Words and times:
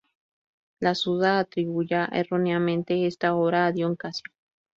La 0.79 0.95
Suda 0.95 1.37
atribuya 1.37 2.05
erróneamente 2.11 3.05
esta 3.05 3.35
obra 3.35 3.67
a 3.67 3.71
Dión 3.71 3.95
Casio. 3.95 4.31